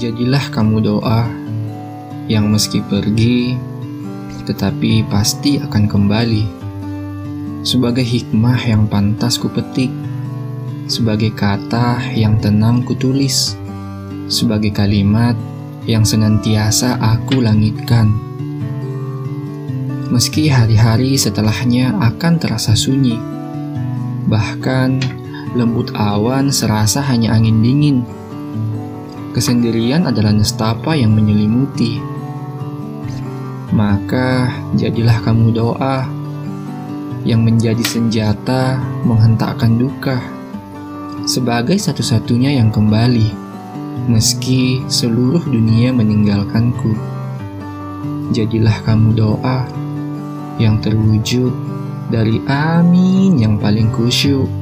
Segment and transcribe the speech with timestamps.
[0.00, 1.28] Jadilah kamu doa
[2.24, 3.52] yang meski pergi,
[4.48, 6.44] tetapi pasti akan kembali.
[7.60, 9.92] Sebagai hikmah yang pantas kupetik,
[10.88, 13.52] sebagai kata yang tenang kutulis,
[14.24, 15.36] sebagai kalimat
[15.84, 18.08] yang senantiasa aku langitkan.
[20.08, 23.20] Meski hari-hari setelahnya akan terasa sunyi,
[24.32, 24.96] bahkan
[25.52, 28.00] lembut awan serasa hanya angin dingin
[29.30, 32.02] Kesendirian adalah nestapa yang menyelimuti.
[33.70, 36.02] Maka jadilah kamu doa
[37.22, 40.18] yang menjadi senjata menghentakkan duka
[41.30, 43.30] sebagai satu-satunya yang kembali
[44.10, 46.90] meski seluruh dunia meninggalkanku.
[48.34, 49.62] Jadilah kamu doa
[50.58, 51.54] yang terwujud
[52.10, 54.59] dari amin yang paling kusyuk